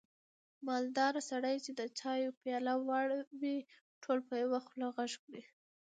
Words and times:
مالداره 0.67 1.21
سړی 1.29 1.55
چې 1.65 1.71
د 1.79 1.81
چایو 1.99 2.35
پیاله 2.41 2.73
واړوي، 2.87 3.57
ټول 4.03 4.19
په 4.27 4.33
یوه 4.43 4.59
خوله 4.65 4.87
غږ 4.95 5.11
کړي. 5.25 5.43